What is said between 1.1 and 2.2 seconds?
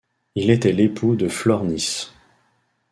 de Flore Nys.